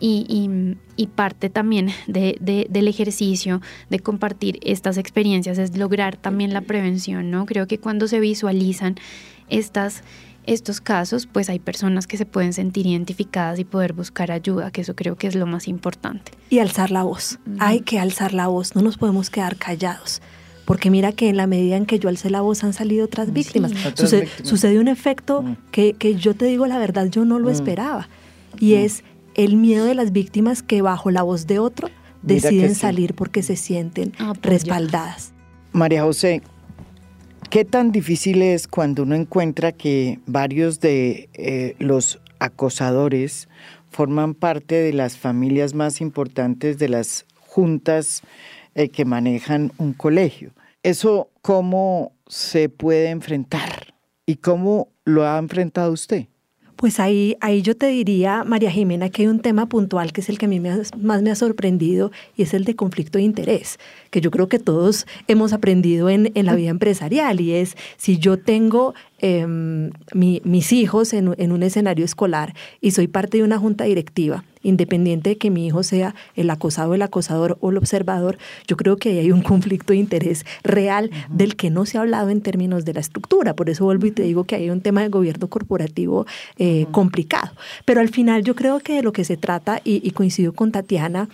[0.00, 7.46] y, parte también del ejercicio de compartir estas experiencias es lograr también la prevención, ¿no?
[7.46, 8.96] Creo que cuando se visualizan
[9.48, 10.02] estas
[10.48, 14.80] estos casos, pues hay personas que se pueden sentir identificadas y poder buscar ayuda, que
[14.80, 16.32] eso creo que es lo más importante.
[16.48, 17.38] Y alzar la voz.
[17.58, 20.22] Hay que alzar la voz, no nos podemos quedar callados.
[20.64, 23.32] Porque mira que en la medida en que yo alcé la voz han salido otras
[23.32, 23.72] víctimas.
[24.42, 25.56] Sucede, un efecto mm.
[25.70, 27.52] que, que, yo te digo la verdad, yo no lo mm.
[27.52, 28.08] esperaba.
[28.58, 28.78] Y mm.
[28.78, 29.04] es
[29.38, 31.88] el miedo de las víctimas que bajo la voz de otro
[32.22, 35.32] deciden salir porque se sienten ah, pues respaldadas.
[35.70, 36.42] María José,
[37.48, 43.48] ¿qué tan difícil es cuando uno encuentra que varios de eh, los acosadores
[43.90, 48.22] forman parte de las familias más importantes de las juntas
[48.74, 50.50] eh, que manejan un colegio?
[50.82, 53.94] ¿Eso cómo se puede enfrentar?
[54.26, 56.26] ¿Y cómo lo ha enfrentado usted?
[56.78, 60.28] Pues ahí, ahí yo te diría, María Jimena, que hay un tema puntual que es
[60.28, 63.80] el que a mí más me ha sorprendido y es el de conflicto de interés,
[64.12, 68.18] que yo creo que todos hemos aprendido en, en la vida empresarial y es si
[68.18, 73.82] yo tengo Em, mis hijos en, un escenario escolar y soy parte de una junta
[73.82, 78.76] directiva, independiente de que mi hijo sea el acosado, el acosador o el observador, yo
[78.76, 82.30] creo que ahí hay un conflicto de interés real del que no se ha hablado
[82.30, 83.54] en términos de la estructura.
[83.54, 86.26] Por eso vuelvo y te digo que hay un tema de gobierno corporativo
[86.58, 87.52] eh, complicado.
[87.84, 90.72] Pero al final yo creo que de lo que se trata, y, y coincido con
[90.72, 91.28] Tatiana,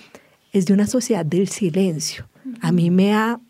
[0.53, 2.27] es de una sociedad del silencio.
[2.61, 3.41] A mí me ha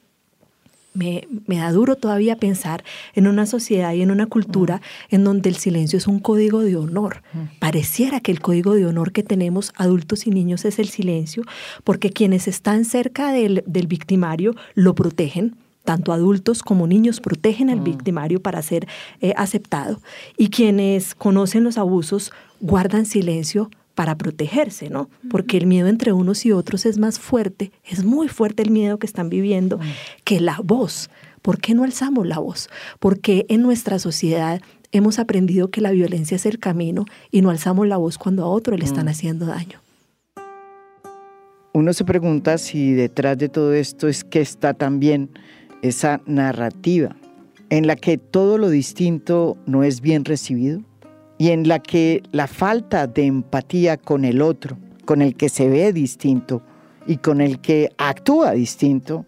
[0.94, 4.80] me, da duro todavía pensar en una sociedad y en una cultura
[5.10, 7.22] en donde el silencio es un código de honor.
[7.58, 11.42] Pareciera que el código de honor que tenemos adultos y niños es el silencio,
[11.82, 18.40] porque quienes están cerca del, victimario lo protegen, tanto adultos como niños protegen al victimario
[18.40, 18.86] para ser
[19.20, 20.00] eh, aceptado.
[20.38, 25.08] Y quienes conocen los abusos guardan silencio para protegerse, ¿no?
[25.30, 28.98] Porque el miedo entre unos y otros es más fuerte, es muy fuerte el miedo
[28.98, 29.78] que están viviendo
[30.24, 31.10] que la voz.
[31.42, 32.70] ¿Por qué no alzamos la voz?
[32.98, 34.60] Porque en nuestra sociedad
[34.92, 38.48] hemos aprendido que la violencia es el camino y no alzamos la voz cuando a
[38.48, 39.08] otro le están mm.
[39.08, 39.80] haciendo daño.
[41.72, 45.30] Uno se pregunta si detrás de todo esto es que está también
[45.82, 47.16] esa narrativa
[47.70, 50.82] en la que todo lo distinto no es bien recibido
[51.38, 55.68] y en la que la falta de empatía con el otro, con el que se
[55.68, 56.62] ve distinto
[57.06, 59.26] y con el que actúa distinto,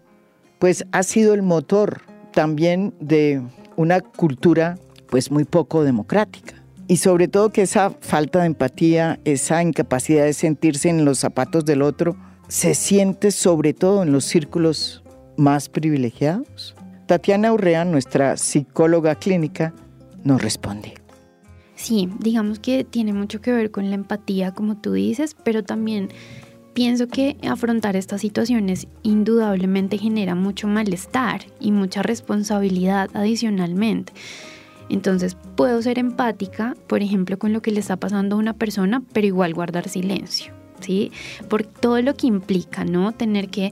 [0.59, 2.01] pues ha sido el motor
[2.33, 3.41] también de
[3.75, 4.77] una cultura
[5.09, 6.55] pues muy poco democrática.
[6.87, 11.65] Y sobre todo que esa falta de empatía, esa incapacidad de sentirse en los zapatos
[11.65, 12.15] del otro,
[12.47, 15.03] se siente sobre todo en los círculos
[15.35, 16.75] más privilegiados.
[17.05, 19.73] Tatiana Urrea, nuestra psicóloga clínica,
[20.23, 20.93] nos responde.
[21.77, 26.09] Sí, digamos que tiene mucho que ver con la empatía, como tú dices, pero también
[26.73, 34.11] pienso que afrontar estas situaciones indudablemente genera mucho malestar y mucha responsabilidad adicionalmente.
[34.89, 39.03] Entonces puedo ser empática, por ejemplo, con lo que le está pasando a una persona,
[39.13, 40.53] pero igual guardar silencio.
[40.79, 41.11] ¿sí?
[41.47, 43.11] Por todo lo que implica, ¿no?
[43.11, 43.71] Tener que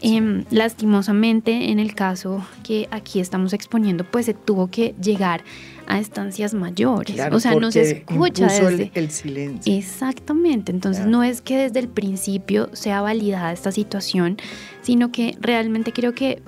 [0.00, 5.42] Em, lastimosamente, en el caso que aquí estamos exponiendo, pues se tuvo que llegar
[5.88, 7.18] a estancias mayores.
[7.32, 9.74] o sea, no se escucha desde el, silencio.
[9.74, 10.70] Exactamente.
[10.70, 14.36] Entonces, no es que desde el principio sea validada esta situación,
[14.82, 16.42] sino que realmente creo que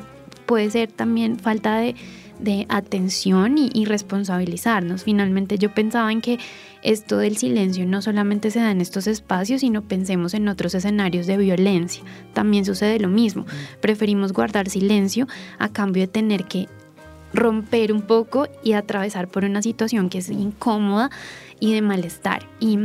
[0.46, 1.94] puede ser también falta de
[2.40, 5.05] de atención y, responsabilizarnos.
[5.05, 6.38] Finalmente yo pensaba en que
[6.83, 11.26] esto del silencio no solamente se da en estos espacios, sino pensemos en otros escenarios
[11.26, 12.03] de violencia.
[12.33, 13.46] También sucede lo mismo.
[13.81, 15.26] Preferimos guardar silencio
[15.59, 16.68] a cambio de tener que
[17.33, 21.11] romper un poco y atravesar por una situación que es incómoda
[21.59, 22.47] y de malestar.
[22.59, 22.79] Y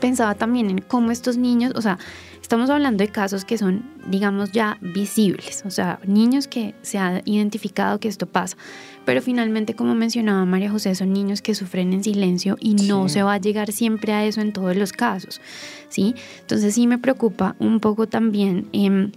[0.00, 1.98] pensaba también en cómo estos niños, o sea,
[2.44, 7.22] Estamos hablando de casos que son, digamos, ya visibles, o sea, niños que se ha
[7.24, 8.58] identificado que esto pasa,
[9.06, 13.22] pero finalmente, como mencionaba María José, son niños que sufren en silencio y no se
[13.22, 15.40] va a llegar siempre a eso en todos los casos,
[15.88, 16.14] ¿sí?
[16.42, 18.68] Entonces sí me preocupa un poco también.
[18.74, 19.10] Eh,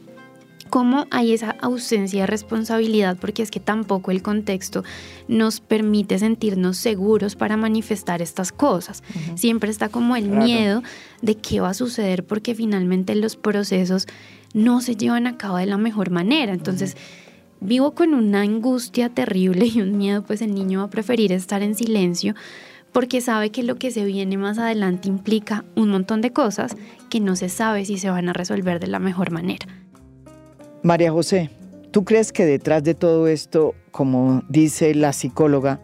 [0.70, 4.84] cómo hay esa ausencia de responsabilidad, porque es que tampoco el contexto
[5.28, 9.04] nos permite sentirnos seguros para manifestar estas cosas.
[9.36, 10.84] Siempre está como el miedo
[11.22, 14.08] de qué va a suceder porque finalmente los procesos
[14.54, 16.54] no se llevan a cabo de la mejor manera.
[16.54, 16.96] Entonces,
[17.60, 21.64] vivo con una angustia terrible y un miedo, pues el niño va a preferir estar
[21.64, 22.36] en silencio
[22.92, 26.76] porque sabe que lo que se viene más adelante implica un montón de cosas
[27.10, 29.68] que no se sabe si se van a resolver de la mejor manera.
[30.84, 31.50] María José,
[31.92, 35.80] ¿tú crees que detrás de todo esto, como dice la psicóloga,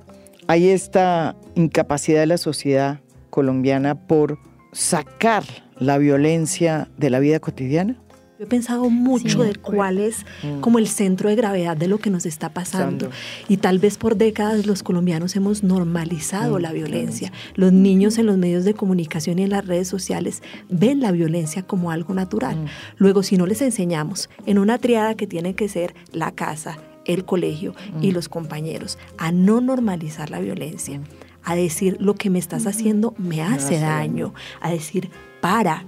[0.47, 4.37] hay esta incapacidad de la sociedad colombiana por
[4.71, 5.43] sacar
[5.77, 7.99] la violencia de la vida cotidiana?
[8.43, 10.59] He pensado mucho de cuál es mm.
[10.61, 13.09] como el centro de gravedad de lo que nos está pasando.
[13.47, 17.31] Y tal vez por décadas los colombianos hemos normalizado mm, la violencia.
[17.55, 21.63] Los niños en los medios de comunicación y en las redes sociales ven la violencia
[21.63, 22.55] como algo natural.
[22.55, 22.67] Mm.
[22.97, 27.25] Luego, si no les enseñamos en una triada que tiene que ser la casa, el
[27.25, 31.01] colegio y los compañeros a no normalizar la violencia,
[31.43, 35.09] a decir lo que me estás haciendo me hace daño, a decir
[35.41, 35.85] para,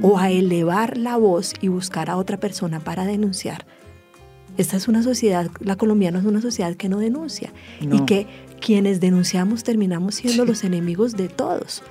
[0.00, 3.66] o a elevar la voz y buscar a otra persona para denunciar.
[4.56, 8.26] Esta es una sociedad, la colombiana es una sociedad que no denuncia y que
[8.60, 11.82] quienes denunciamos terminamos siendo los enemigos de todos.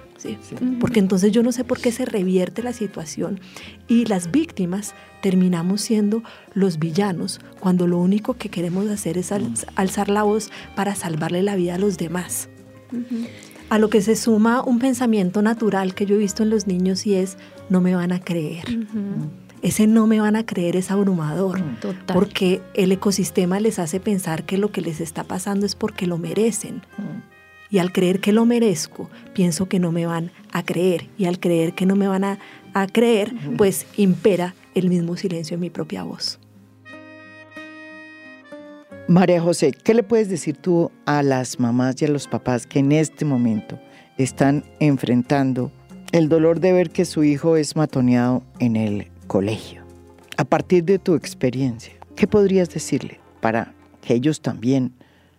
[0.82, 3.39] Porque entonces yo no sé por qué se revierte la situación
[3.88, 9.32] y las víctimas terminamos siendo los villanos cuando lo único que queremos hacer es
[9.75, 12.49] alzar la voz para salvarle la vida a los demás
[13.69, 17.05] a lo que se suma un pensamiento natural que yo he visto en los niños
[17.05, 17.38] y es,
[17.69, 18.65] no me van a creer.
[19.62, 21.62] Ese no me van a creer es abrumador,
[22.13, 26.17] porque el ecosistema les hace pensar que lo que les está pasando es porque lo
[26.17, 26.82] merecen.
[27.69, 31.08] Y al creer que lo merezco, pienso que no me van a creer.
[31.19, 32.39] Y al creer que no me van a,
[32.73, 36.39] a creer, pues impera el mismo silencio en mi propia voz.
[39.10, 42.78] María José, ¿qué le puedes decir tú a las mamás y a los papás que
[42.78, 43.80] en este momento
[44.19, 45.72] están enfrentando
[46.12, 49.84] el dolor de ver que su hijo es matoneado en el colegio?
[50.38, 54.93] A partir de tu experiencia, ¿qué podrías decirle para que ellos también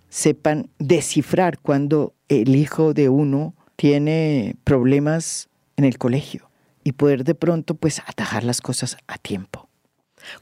[0.09, 6.51] sepan descifrar cuando el hijo de uno tiene problemas en el colegio
[6.83, 9.70] y poder de pronto pues atajar las cosas a tiempo?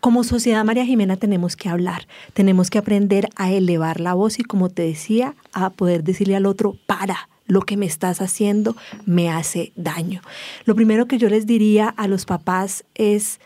[0.01, 4.43] Como sociedad, María Jimena, tenemos que hablar, tenemos que aprender a elevar la voz y,
[4.43, 9.31] como te decía, a poder decirle al otro, para, lo que me estás haciendo me
[9.31, 10.21] hace daño.
[10.67, 13.41] Lo primero que yo les diría a los papás es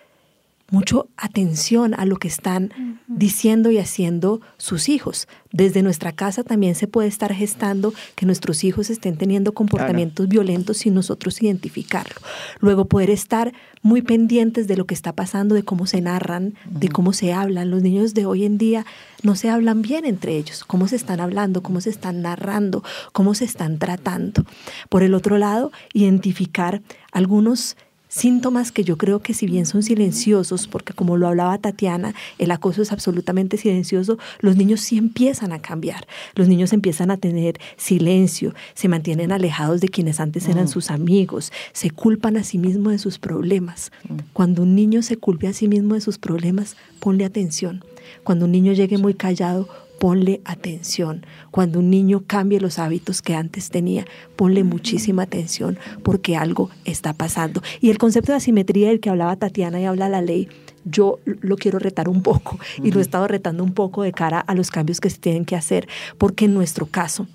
[0.72, 5.28] mucho atención a lo que están diciendo y haciendo sus hijos.
[5.52, 10.78] Desde nuestra casa también se puede estar gestando que nuestros hijos estén teniendo comportamientos violentos
[10.78, 12.16] sin nosotros identificarlo.
[12.58, 16.88] Luego poder estar muy pendientes de lo que está pasando, de cómo se narran, de
[16.88, 17.70] cómo se hablan.
[17.70, 18.87] Los niños de hoy en día
[19.22, 22.82] no se hablan bien entre ellos, cómo se están hablando, cómo se están narrando,
[23.12, 24.46] cómo se están tratando.
[24.88, 26.80] Por el otro lado, identificar
[27.12, 27.76] algunos
[28.12, 32.51] síntomas que yo creo que si bien son silenciosos, porque como lo hablaba Tatiana, el
[32.51, 37.59] acoso es absolutamente silencioso, los niños sí empiezan a cambiar, los niños empiezan a tener
[37.79, 40.68] silencio, se mantienen alejados de quienes antes eran mm.
[40.68, 43.90] sus amigos, se culpan a sí mismos de sus problemas.
[44.07, 44.16] Mm.
[44.35, 47.83] Cuando un niño se culpe a sí mismo de sus problemas, ponle atención.
[48.25, 49.68] Cuando un niño llegue muy callado,
[50.03, 51.25] ponle atención.
[51.53, 57.13] Cuando un niño cambie los hábitos que antes tenía, ponle muchísima atención porque algo está
[57.13, 57.63] pasando.
[57.81, 60.48] Y el concepto de asimetría del que hablaba Tatiana y habla la ley,
[60.85, 64.40] yo lo quiero retar un poco y lo he estado retando un poco de cara
[64.40, 65.87] a los cambios que se tienen que hacer,
[66.19, 67.29] porque en nuestro caso,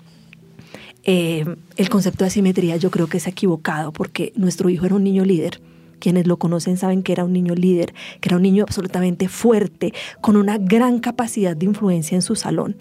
[1.04, 1.46] eh,
[1.76, 5.24] el concepto de asimetría yo creo que es equivocado porque nuestro hijo era un niño
[5.24, 5.62] líder
[5.98, 9.92] Quienes lo conocen saben que era un niño líder, que era un niño absolutamente fuerte,
[10.20, 12.76] con una gran capacidad de influencia en su salón.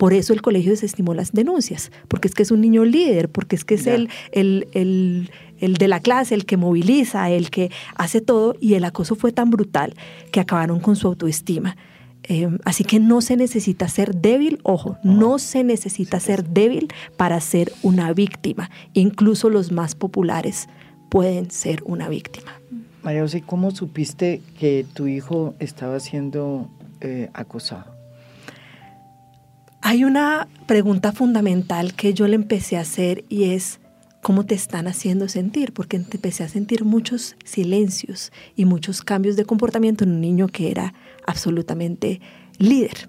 [0.00, 3.54] Por eso el colegio desestimó las denuncias, porque es que es un niño líder, porque
[3.54, 7.70] es que es el, el, el, el, de la clase, el que moviliza, el que
[7.96, 9.94] hace todo, y el acoso fue tan brutal
[10.32, 11.76] que acabaron con su autoestima.
[12.22, 16.88] Eh, así que no se necesita ser débil, ojo, no se necesita ser débil
[17.18, 18.70] para ser una víctima.
[18.94, 20.66] Incluso los más populares
[21.10, 22.52] pueden ser una víctima.
[23.02, 27.94] María José, ¿cómo supiste que tu hijo estaba siendo eh, acosado?
[29.82, 33.80] Hay una pregunta fundamental que yo le empecé a hacer y es,
[34.22, 35.72] ¿cómo te están haciendo sentir?
[35.72, 40.70] Porque empecé a sentir muchos silencios y muchos cambios de comportamiento en un niño que
[40.70, 40.94] era
[41.26, 42.20] absolutamente
[42.60, 43.08] líder.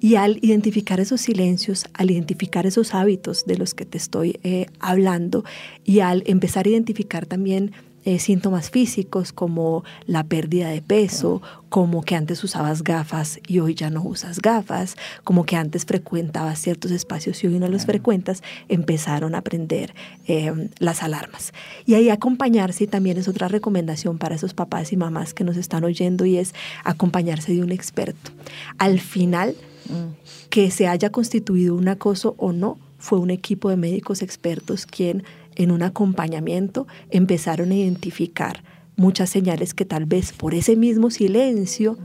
[0.00, 4.66] Y al identificar esos silencios, al identificar esos hábitos de los que te estoy eh,
[4.80, 5.44] hablando
[5.84, 7.72] y al empezar a identificar también
[8.06, 13.74] eh, síntomas físicos como la pérdida de peso, como que antes usabas gafas y hoy
[13.74, 18.44] ya no usas gafas, como que antes frecuentabas ciertos espacios y hoy no los frecuentas,
[18.68, 19.92] empezaron a aprender
[20.28, 21.52] em, las alarmas.
[21.84, 25.82] Y ahí acompañarse también es otra recomendación para esos papás y mamás que nos están
[25.82, 26.54] oyendo y es
[26.84, 28.30] acompañarse de un experto.
[28.78, 29.56] Al final,
[29.88, 30.48] mm.
[30.48, 35.24] que se haya constituido un acoso o no, fue un equipo de médicos expertos quien
[35.56, 38.62] en un acompañamiento empezaron a identificar
[38.96, 41.98] muchas señales que tal vez por ese mismo silencio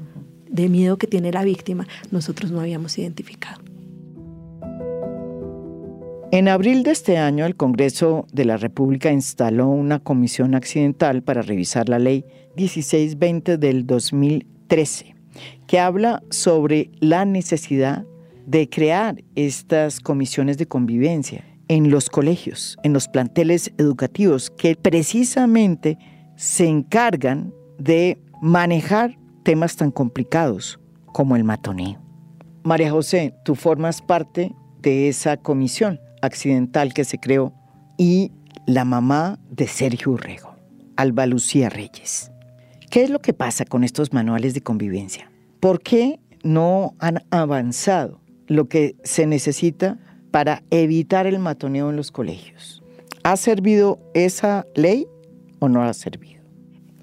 [0.49, 3.61] de miedo que tiene la víctima nosotros no habíamos identificado.
[6.33, 11.41] En abril de este año, el Congreso de la República instaló una comisión accidental para
[11.41, 12.23] revisar la ley
[12.55, 15.13] 1620 del 2013,
[15.67, 18.05] que habla sobre la necesidad
[18.45, 25.97] de crear estas comisiones de convivencia en los colegios, en los planteles educativos, que precisamente
[26.35, 30.81] se encargan de manejar temas tan complicados
[31.13, 31.97] como el matoneo.
[32.63, 37.53] María José, tú formas parte de esa comisión accidental que se creó
[37.97, 38.33] y
[38.67, 40.53] la mamá de Sergio Urrego,
[40.97, 42.33] Alba Lucía Reyes.
[42.89, 45.31] ¿Qué es lo que pasa con estos manuales de convivencia?
[45.61, 49.99] ¿Por qué no han avanzado lo que se necesita
[50.31, 52.81] para evitar el matoneo en los colegios.
[53.23, 55.07] ¿Ha servido esa ley
[55.59, 56.41] o no ha servido?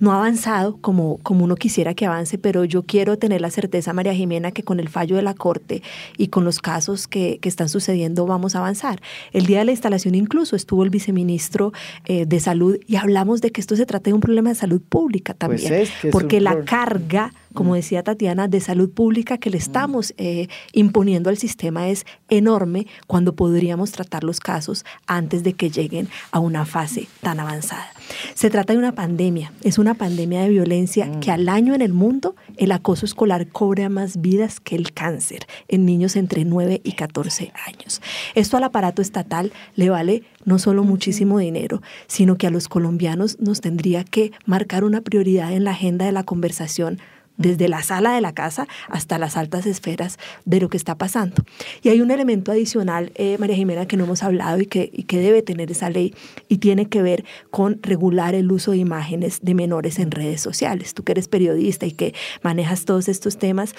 [0.00, 3.92] no ha avanzado como, como uno quisiera que avance, pero yo quiero tener la certeza,
[3.92, 5.82] María Jimena, que con el fallo de la Corte
[6.16, 9.00] y con los casos que, que están sucediendo vamos a avanzar.
[9.32, 11.72] El día de la instalación incluso estuvo el viceministro
[12.04, 14.80] eh, de Salud y hablamos de que esto se trata de un problema de salud
[14.80, 20.14] pública pues también, porque la carga como decía Tatiana, de salud pública que le estamos
[20.16, 26.08] eh, imponiendo al sistema es enorme cuando podríamos tratar los casos antes de que lleguen
[26.30, 27.92] a una fase tan avanzada.
[28.34, 31.20] Se trata de una pandemia, es una pandemia de violencia mm.
[31.20, 35.46] que al año en el mundo el acoso escolar cobra más vidas que el cáncer
[35.68, 38.00] en niños entre 9 y 14 años.
[38.34, 43.38] Esto al aparato estatal le vale no solo muchísimo dinero, sino que a los colombianos
[43.40, 46.98] nos tendría que marcar una prioridad en la agenda de la conversación
[47.38, 51.42] desde la sala de la casa hasta las altas esferas de lo que está pasando.
[51.82, 55.04] Y hay un elemento adicional, eh, María Jimena, que no hemos hablado y que, y
[55.04, 56.14] que debe tener esa ley
[56.48, 60.92] y tiene que ver con regular el uso de imágenes de menores en redes sociales.
[60.92, 63.74] Tú que eres periodista y que manejas todos estos temas,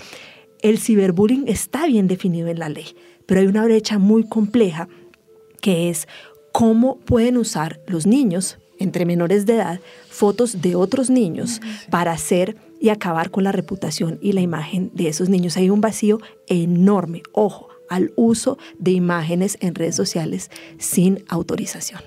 [0.61, 2.95] el ciberbullying está bien definido en la ley,
[3.25, 4.87] pero hay una brecha muy compleja
[5.61, 6.07] que es
[6.51, 12.55] cómo pueden usar los niños entre menores de edad fotos de otros niños para hacer
[12.79, 15.57] y acabar con la reputación y la imagen de esos niños.
[15.57, 22.01] Hay un vacío enorme, ojo, al uso de imágenes en redes sociales sin autorización.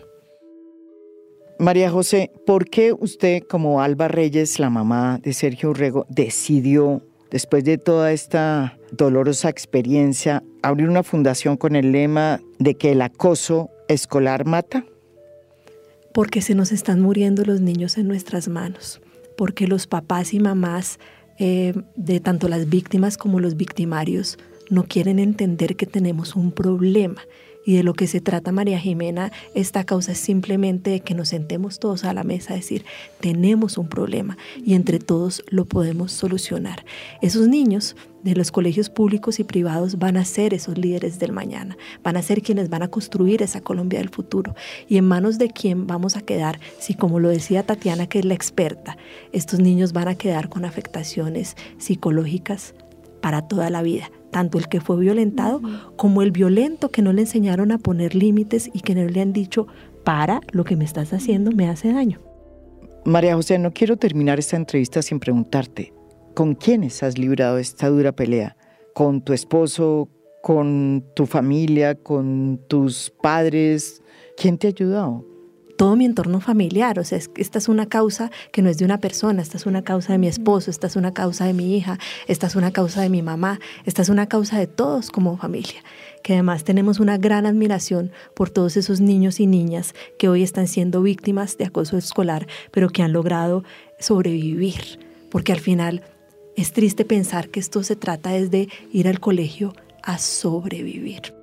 [1.58, 7.62] María José, ¿por qué usted como Alba Reyes, la mamá de Sergio Urrego, decidió, después
[7.64, 13.70] de toda esta dolorosa experiencia, abrir una fundación con el lema de que el acoso
[13.88, 14.84] escolar mata?
[16.12, 19.00] Porque se nos están muriendo los niños en nuestras manos
[19.36, 20.98] porque los papás y mamás
[21.38, 24.38] eh, de tanto las víctimas como los victimarios
[24.70, 27.22] no quieren entender que tenemos un problema.
[27.64, 31.28] Y de lo que se trata, María Jimena, esta causa es simplemente de que nos
[31.28, 32.84] sentemos todos a la mesa a decir,
[33.20, 36.84] tenemos un problema y entre todos lo podemos solucionar.
[37.20, 41.76] Esos niños de los colegios públicos y privados van a ser esos líderes del mañana,
[42.02, 44.54] van a ser quienes van a construir esa Colombia del futuro.
[44.88, 46.60] ¿Y en manos de quién vamos a quedar?
[46.78, 48.96] Si como lo decía Tatiana, que es la experta,
[49.32, 52.74] estos niños van a quedar con afectaciones psicológicas
[53.20, 55.60] para toda la vida, tanto el que fue violentado
[55.96, 59.32] como el violento que no le enseñaron a poner límites y que no le han
[59.32, 59.68] dicho,
[60.02, 62.18] para, lo que me estás haciendo me hace daño.
[63.04, 65.92] María José, no quiero terminar esta entrevista sin preguntarte,
[66.34, 68.56] ¿con quiénes has librado esta dura pelea?
[68.94, 70.08] ¿Con tu esposo?
[70.42, 71.94] ¿Con tu familia?
[71.94, 74.02] ¿Con tus padres?
[74.36, 75.31] ¿Quién te ha ayudado?
[75.82, 77.00] Todo mi entorno familiar.
[77.00, 79.82] O sea, esta es una causa que no es de una persona, esta es una
[79.82, 83.02] causa de mi esposo, esta es una causa de mi hija, esta es una causa
[83.02, 85.82] de mi mamá, esta es una causa de todos como familia.
[86.22, 90.68] Que además tenemos una gran admiración por todos esos niños y niñas que hoy están
[90.68, 93.64] siendo víctimas de acoso escolar, pero que han logrado
[93.98, 95.00] sobrevivir.
[95.32, 96.04] Porque al final
[96.56, 99.72] es triste pensar que esto se trata desde ir al colegio
[100.04, 101.34] a sobrevivir.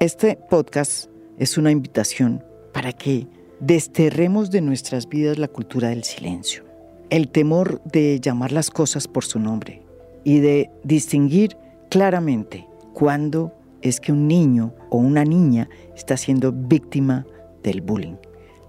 [0.00, 3.26] Este podcast es una invitación para que
[3.60, 6.64] desterremos de nuestras vidas la cultura del silencio,
[7.10, 9.82] el temor de llamar las cosas por su nombre
[10.24, 11.56] y de distinguir
[11.90, 17.26] claramente cuándo es que un niño o una niña está siendo víctima
[17.62, 18.16] del bullying,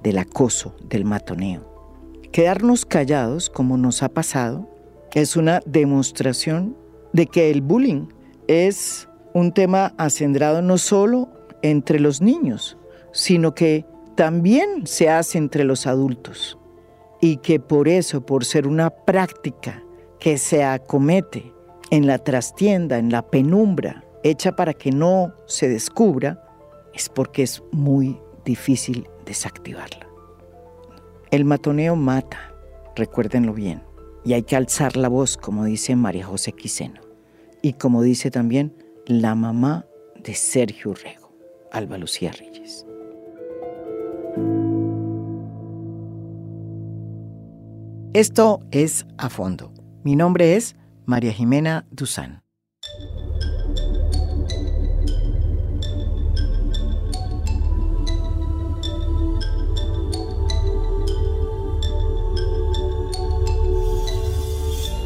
[0.03, 1.61] del acoso, del matoneo.
[2.31, 4.69] Quedarnos callados, como nos ha pasado,
[5.13, 6.75] es una demostración
[7.13, 8.07] de que el bullying
[8.47, 11.29] es un tema acendrado no solo
[11.61, 12.77] entre los niños,
[13.11, 13.85] sino que
[14.15, 16.57] también se hace entre los adultos
[17.21, 19.83] y que por eso, por ser una práctica
[20.19, 21.53] que se acomete
[21.89, 26.43] en la trastienda, en la penumbra, hecha para que no se descubra,
[26.93, 30.07] es porque es muy difícil desactivarla.
[31.31, 32.53] El matoneo mata,
[32.95, 33.83] recuérdenlo bien,
[34.23, 37.01] y hay que alzar la voz, como dice María José Quiseno,
[37.61, 39.85] y como dice también la mamá
[40.15, 41.26] de Sergio Rego.
[41.71, 42.85] Alba Lucía Reyes.
[48.13, 49.73] Esto es A Fondo.
[50.03, 52.41] Mi nombre es María Jimena Duzán.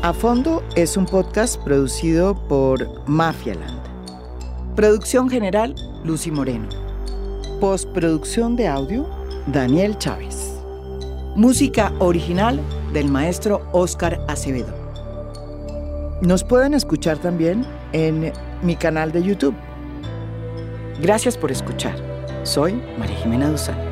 [0.03, 3.80] A Fondo es un podcast producido por Mafialand.
[4.76, 6.67] Producción general, Lucy Moreno.
[7.59, 9.07] Postproducción de audio,
[9.47, 10.59] Daniel Chávez.
[11.35, 12.59] Música original
[12.93, 14.73] del maestro Oscar Acevedo.
[16.21, 18.31] Nos pueden escuchar también en
[18.61, 19.55] mi canal de YouTube.
[21.01, 21.95] Gracias por escuchar.
[22.43, 23.90] Soy María Jimena Duzán.